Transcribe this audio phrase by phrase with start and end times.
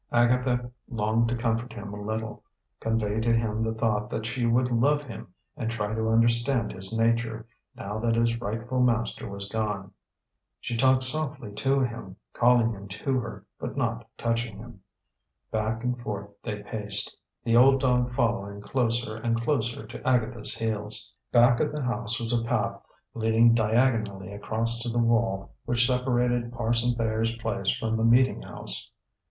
[0.11, 2.41] Agatha longed to comfort him a little,
[2.79, 6.91] convey to him the thought that she would love him and try to understand his
[6.91, 9.91] nature, now that his rightful master was gone.
[10.59, 14.79] She talked softly to him, calling him to her but not touching him.
[15.51, 21.13] Back and forth they paced, the old dog following closer and closer to Agatha's heels.
[21.31, 22.81] Back of the house was a path
[23.13, 28.89] leading diagonally across to the wall which separated Parson Thayer's place from the meeting house.